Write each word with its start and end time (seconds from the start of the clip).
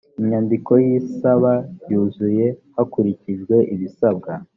inyandiko 0.19 0.71
y’isaba 0.85 1.51
yuzuye 1.91 2.45
hakurikijwe 2.75 3.55
ibisabwa 3.73 4.31